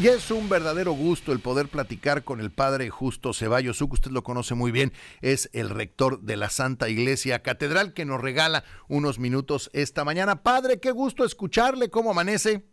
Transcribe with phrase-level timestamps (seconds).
[0.00, 4.10] Y es un verdadero gusto el poder platicar con el padre Justo Ceballos que usted
[4.10, 8.64] lo conoce muy bien, es el rector de la Santa Iglesia Catedral que nos regala
[8.88, 10.42] unos minutos esta mañana.
[10.42, 12.64] Padre, qué gusto escucharle, ¿cómo amanece?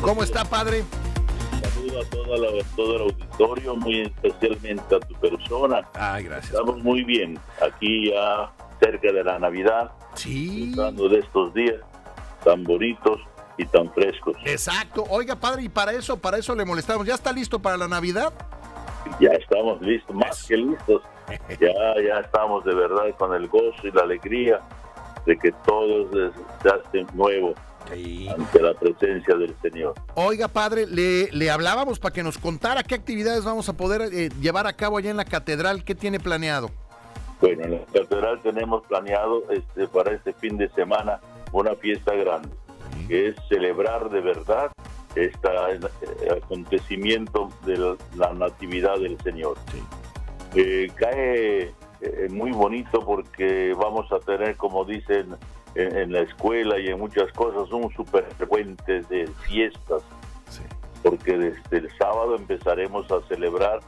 [0.00, 0.84] ¿Cómo está, padre?
[1.74, 2.04] Saludo a
[2.76, 5.88] todo el auditorio, muy especialmente a tu persona.
[5.94, 6.52] Ay, gracias.
[6.52, 10.66] Estamos muy bien, aquí ya cerca de la Navidad, Sí.
[10.66, 11.80] disfrutando de estos días
[12.44, 13.20] tan bonitos
[13.56, 14.36] y tan frescos.
[14.44, 15.04] Exacto.
[15.10, 17.06] Oiga, padre, y para eso, para eso le molestamos.
[17.06, 18.32] ¿Ya está listo para la Navidad?
[19.20, 21.02] Ya estamos listos, más que listos.
[21.60, 21.68] Ya,
[22.02, 24.60] ya estamos de verdad con el gozo y la alegría
[25.26, 26.08] de que todo
[26.62, 27.52] se hace nuevo
[27.92, 28.28] Sí.
[28.28, 29.94] ante la presencia del Señor.
[30.14, 34.30] Oiga, padre, le, le hablábamos para que nos contara qué actividades vamos a poder eh,
[34.40, 35.84] llevar a cabo allá en la catedral.
[35.84, 36.70] ¿Qué tiene planeado?
[37.42, 41.20] Bueno, en la catedral tenemos planeado este, para este fin de semana
[41.52, 42.48] una fiesta grande,
[43.08, 44.70] que es celebrar de verdad
[45.14, 45.48] este
[46.30, 49.56] acontecimiento de la natividad del Señor.
[49.72, 49.82] Sí.
[50.54, 55.34] Eh, cae eh, muy bonito porque vamos a tener, como dicen
[55.74, 60.02] en, en la escuela y en muchas cosas, un super puente de fiestas,
[60.50, 60.62] Sí.
[61.02, 63.80] porque desde el sábado empezaremos a celebrar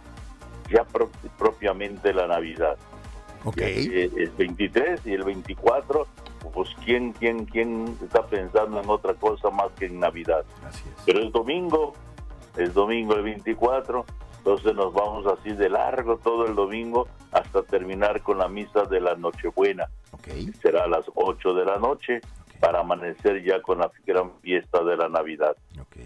[0.70, 2.76] ya pro- propiamente la Navidad.
[3.44, 3.56] Ok.
[3.58, 6.06] Eh, el 23 y el 24,
[6.52, 10.44] pues ¿quién, quién, quién está pensando en otra cosa más que en Navidad?
[10.66, 11.02] Así es.
[11.06, 11.92] Pero el domingo,
[12.56, 14.04] el domingo el 24,
[14.38, 19.00] entonces nos vamos así de largo todo el domingo hasta terminar con la misa de
[19.00, 19.88] la Nochebuena.
[20.12, 20.28] Ok.
[20.62, 22.20] Será a las 8 de la noche
[22.58, 25.56] para amanecer ya con la gran fiesta de la Navidad.
[25.80, 25.96] Ok.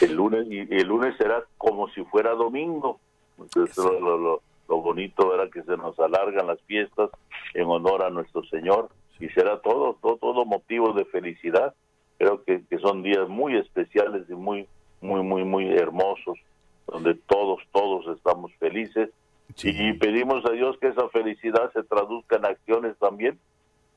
[0.00, 2.98] El lunes y el lunes será como si fuera domingo.
[3.38, 7.10] Entonces, lo, lo- lo- lo bonito era que se nos alargan las fiestas
[7.52, 8.88] en honor a nuestro Señor
[9.24, 11.74] y será todo, todo, todo motivo de felicidad.
[12.18, 14.68] Creo que, que son días muy especiales y muy,
[15.00, 16.38] muy, muy, muy hermosos,
[16.86, 19.10] donde todos, todos estamos felices
[19.56, 19.70] Sí.
[19.78, 23.38] y pedimos a Dios que esa felicidad se traduzca en acciones también,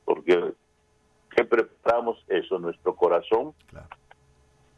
[0.04, 0.52] porque
[1.34, 3.88] que preparamos eso en nuestro corazón Claro.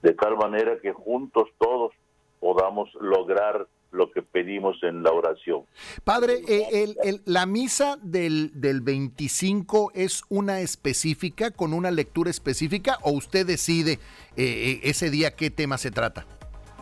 [0.02, 1.92] de tal manera que juntos todos
[2.38, 5.62] podamos lograr lo que pedimos en la oración.
[6.04, 12.30] Padre, eh, el- el- la misa del, del 25 es una específica, con una lectura
[12.30, 13.98] específica, o usted decide eh,
[14.36, 16.24] eh, ese día qué tema se trata?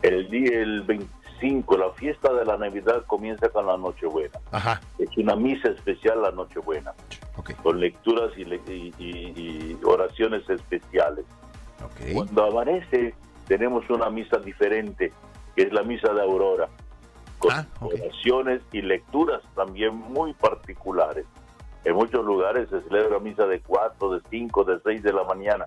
[0.02, 4.38] El día el 25, la fiesta de la Navidad comienza con la Nochebuena.
[4.52, 4.80] Ajá.
[4.98, 6.92] Es una misa especial la Nochebuena,
[7.36, 7.52] Ok.
[7.62, 11.24] con lecturas y, le- y- y- y oraciones especiales.
[12.12, 13.14] Cuando amanece
[13.46, 15.12] tenemos una misa diferente,
[15.56, 16.68] que es la misa de Aurora,
[17.38, 17.94] con Ah, ok.
[17.94, 21.26] oraciones y lecturas también muy particulares.
[21.84, 25.66] En muchos lugares se celebra misa de 4, de 5, de 6 de la mañana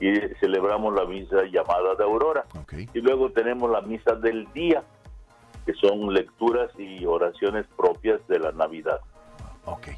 [0.00, 2.44] y celebramos la misa llamada de Aurora.
[2.60, 2.74] Ok.
[2.94, 4.82] Y luego tenemos la misa del día,
[5.66, 9.00] que son lecturas y oraciones propias de la Navidad.
[9.64, 9.88] Ok.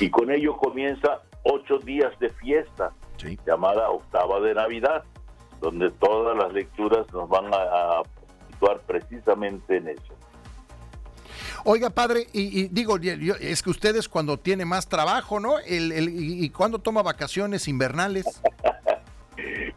[0.00, 3.38] Y con ello comienza ocho días de fiesta, Sí.
[3.46, 5.04] llamada octava de Navidad,
[5.60, 7.56] donde todas las lecturas nos van a,
[8.00, 8.02] a
[8.50, 10.14] situar precisamente en eso.
[11.64, 15.58] Oiga, padre, y, y digo, yo- es que ustedes cuando tiene más trabajo, ¿no?
[15.60, 18.24] El, el- y, y cuando toma vacaciones invernales.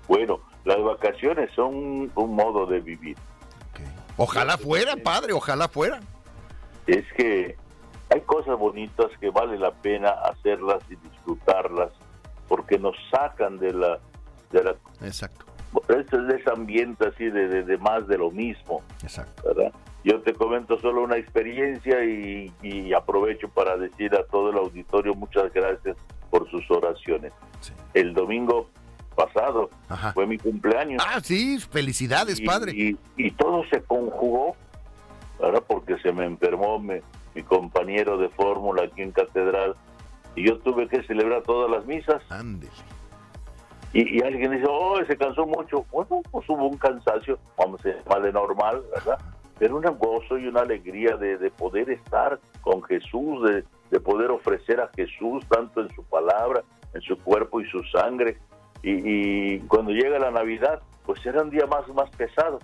[0.08, 3.18] Bueno, las vacaciones son un, un modo de vivir.
[4.16, 6.02] Ojalá fueran, padre, ojalá fueran.
[6.86, 7.58] Es que
[8.14, 11.92] hay cosas bonitas que vale la pena hacerlas y disfrutarlas
[12.48, 14.00] porque nos sacan de la
[14.52, 15.46] de la Exacto,
[15.88, 19.44] de ese ambiente así de, de- de más de lo mismo, exacto.
[19.44, 19.74] ¿verdad?
[20.08, 25.14] Yo te comento solo una experiencia y, y aprovecho para decir a todo el auditorio
[25.14, 25.98] muchas gracias
[26.30, 27.34] por sus oraciones.
[27.60, 27.74] Sí.
[27.94, 28.70] El domingo
[29.18, 30.14] pasado Ajá.
[30.14, 31.04] fue mi cumpleaños.
[31.06, 32.72] Ah, sí, felicidades, y, padre.
[32.72, 34.56] Y, y todo se conjugó,
[35.42, 35.62] ¿verdad?
[35.68, 37.00] Porque se me enfermó mi,
[37.36, 39.76] mi compañero de fórmula aquí en Catedral
[40.38, 42.22] y yo tuve que celebrar todas las misas.
[42.30, 42.72] Ándele.
[43.92, 45.86] Y, y alguien dice, oh, se cansó mucho.
[45.92, 49.20] Bueno, pues hubo un cansancio, vamos a llamarle normal, ¿verdad?
[49.60, 54.32] Pero un gozo y una alegría de, de poder estar con Jesús, de, de poder
[54.32, 56.64] ofrecer a Jesús tanto en su palabra,
[56.94, 58.38] en su cuerpo y su sangre.
[58.84, 58.92] Y,
[59.56, 62.60] y cuando llega la Navidad, pues era un día más, más pesado.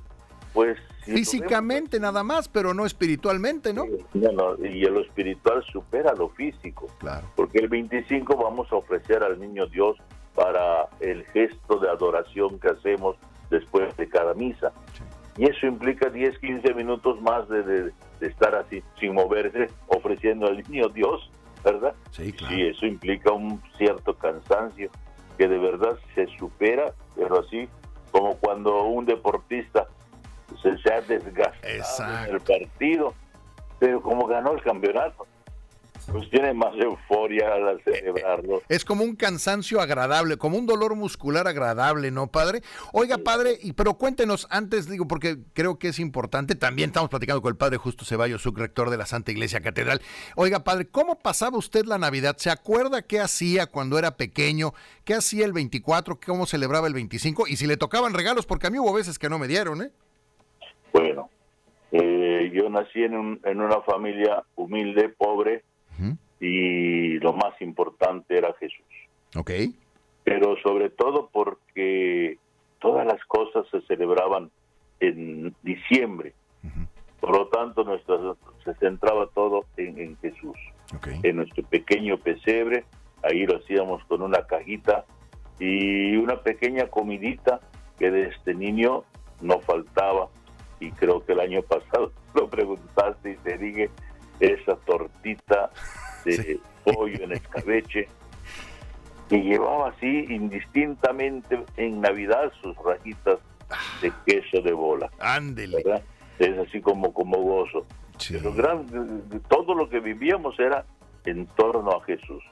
[0.54, 3.86] Pues si Físicamente nada más, pero no espiritualmente, ¿no?
[4.14, 7.28] No, no, y lo espiritual supera lo físico Claro.
[7.36, 9.98] porque el 25 vamos a ofrecer al niño Dios
[10.36, 13.16] para el gesto de adoración que hacemos
[13.50, 14.72] después de cada misa.
[14.96, 15.04] Sí.
[15.38, 20.48] Y eso implica 10, 15 minutos más de, de- de estar así, sin moverse, ofreciendo
[20.48, 21.30] al niño Dios,
[21.64, 21.94] ¿verdad?
[22.12, 22.54] Sí, claro.
[22.56, 24.90] Sí, eso implica un cierto cansancio,
[25.38, 27.68] que de verdad se supera, pero así
[28.12, 29.88] como cuando un deportista
[30.62, 31.58] se, se ha desgastado
[32.28, 33.14] en el partido,
[33.80, 35.26] pero como ganó el campeonato,
[36.12, 38.62] pues tiene más euforia al celebrarlo.
[38.70, 42.62] Es como un cansancio agradable, como un dolor muscular agradable, ¿no, padre?
[42.92, 47.42] Oiga, padre, y, pero cuéntenos antes, digo, porque creo que es importante, también estamos platicando
[47.42, 50.02] con el padre Justo Ceballos, subrector de la Santa Iglesia Catedral.
[50.36, 52.36] Oiga, padre, ¿cómo pasaba usted la Navidad?
[52.38, 54.74] ¿Se acuerda qué hacía cuando era pequeño?
[55.06, 56.20] ¿Qué hacía el 24?
[56.26, 57.48] ¿Cómo celebraba el 25?
[57.48, 59.92] Y si le tocaban regalos, porque a mí hubo veces que no me dieron, ¿eh?
[60.92, 61.30] Bueno,
[61.92, 65.64] eh, yo nací en, en una familia humilde, pobre,
[66.40, 68.86] y lo más importante era Jesús.
[69.36, 69.52] Ok.
[70.24, 72.38] Pero sobre todo porque
[72.80, 74.52] todas las cosas se celebraban
[75.00, 76.34] en diciembre.
[77.20, 78.18] Por lo tanto, nuestra,
[78.66, 80.58] se centraba todo en, Jesús.
[81.24, 82.84] En nuestro pequeño pesebre,
[83.24, 85.06] ahí lo hacíamos con una cajita
[85.60, 87.62] y una pequeña comidita
[87.98, 89.04] que de este niño
[89.42, 90.28] no faltaba.
[90.80, 93.90] Y creo que el año pasado lo preguntaste y te dije,
[94.40, 95.72] esa tortita
[96.26, 98.08] de pollo en escabeche
[99.30, 103.40] y llevaba así indistintamente en Navidad sus rajitas
[104.02, 105.10] de queso de bola.
[105.20, 105.84] Ándele.
[106.40, 107.86] Es así como, como gozo.
[109.48, 110.86] todo lo que vivíamos era
[111.26, 112.44] en torno a Jesús.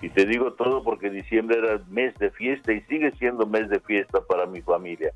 [0.00, 3.80] Y te digo todo porque diciembre era mes de fiesta y sigue siendo mes de
[3.80, 5.12] fiesta para mi familia.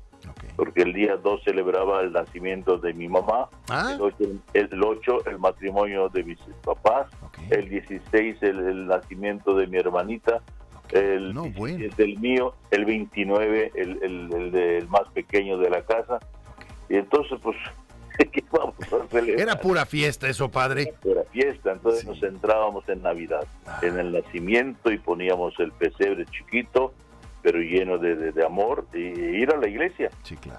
[0.55, 3.97] Porque el día 2 celebraba el nacimiento de mi mamá, ah.
[4.53, 7.07] el, 8, el, matrimonio de mis papás,
[7.49, 10.41] el 16 el, nacimiento de mi hermanita,
[10.91, 11.33] el
[11.97, 16.19] del mío, el 29 el, más pequeño de la casa.
[16.89, 17.57] Y entonces pues
[19.11, 20.93] Era pura fiesta eso, padre.
[21.01, 23.79] pura fiesta, entonces nos centrábamos en Navidad, ah.
[23.81, 26.93] en el nacimiento y poníamos el pesebre chiquito,
[27.43, 30.09] pero lleno de, amor, y ir a la iglesia.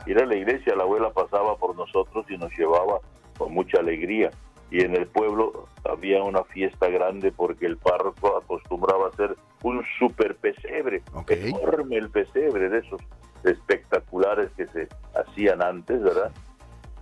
[0.06, 3.00] Ir a la iglesia, la abuela pasaba por nosotros y nos llevaba
[3.36, 4.30] con mucha alegría.
[4.70, 9.82] Y en el pueblo había una fiesta grande porque el párroco acostumbraba a hacer un
[9.98, 13.00] super pesebre, enorme el pesebre de esos
[13.44, 16.32] espectaculares que se hacían antes, ¿verdad?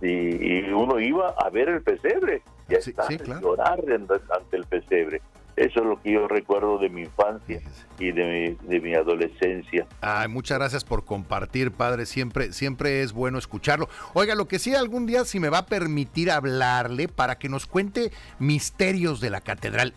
[0.01, 5.21] y, uno iba a ver el pesebre y a llorar ante el pesebre.
[5.55, 7.61] Eso es lo que yo recuerdo de mi infancia
[7.99, 9.85] y de mi, de mi adolescencia.
[10.01, 12.05] Ay, muchas gracias por compartir, padre.
[12.05, 13.87] Siempre, siempre es bueno escucharlo.
[14.13, 17.67] Oiga, lo que sí algún día si me va a permitir hablarle para que nos
[17.67, 19.93] cuente misterios de la catedral,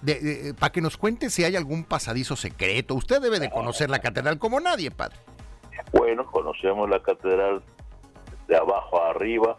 [0.58, 2.94] para que nos cuente si hay algún pasadizo secreto.
[2.94, 5.16] Usted debe de conocer la catedral como nadie, padre.
[5.92, 7.62] Bueno, conocemos la catedral
[8.48, 9.58] de abajo a arriba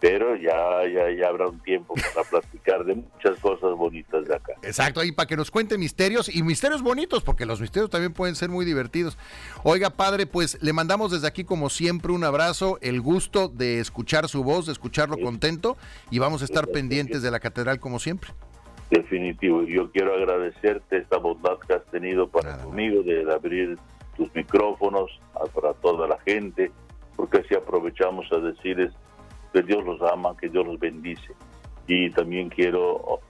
[0.00, 4.52] pero ya, ya, ya habrá un tiempo para platicar de muchas cosas bonitas de acá.
[4.62, 8.34] Exacto, ahí para que nos cuente misterios y misterios bonitos, porque los misterios también pueden
[8.34, 9.16] ser muy divertidos.
[9.62, 14.28] Oiga, padre, pues le mandamos desde aquí como siempre un abrazo, el gusto de escuchar
[14.28, 15.76] su voz, de escucharlo contento
[16.10, 18.30] y vamos a estar pendientes de la catedral como siempre.
[18.90, 23.76] Definitivo, yo quiero agradecerte esta bondad que has tenido para conmigo de abrir
[24.16, 25.10] tus micrófonos
[25.54, 26.70] para toda la gente,
[27.16, 28.92] porque así aprovechamos a decirles
[29.56, 31.32] que Dios los ama, que Dios los bendice.
[31.86, 33.20] Y también quiero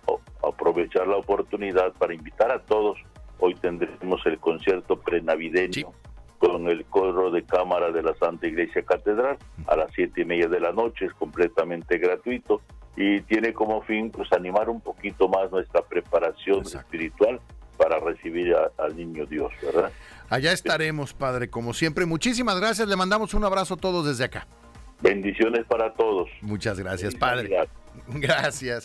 [0.42, 2.98] aprovechar la oportunidad para invitar a todos.
[3.38, 5.92] Hoy tendremos el concierto prenavideño
[6.38, 10.48] con el coro de cámara de la Santa Iglesia Catedral a las siete y media
[10.48, 11.04] de la noche.
[11.04, 12.60] Es completamente gratuito
[12.96, 17.40] y tiene como fin pues animar un poquito más nuestra preparación espiritual
[17.76, 19.92] para recibir al niño Dios, ¿verdad?
[20.28, 22.04] Allá estaremos, Padre, como siempre.
[22.04, 22.88] Muchísimas gracias.
[22.88, 24.48] Le mandamos un abrazo a todos desde acá.
[25.00, 26.28] Bendiciones para todos.
[26.40, 27.50] Muchas gracias, Padre.
[28.08, 28.84] Gracias.